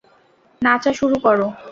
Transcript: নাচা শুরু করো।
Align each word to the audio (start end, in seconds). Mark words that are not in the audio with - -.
নাচা 0.61 0.91
শুরু 0.93 1.17
করো। 1.19 1.47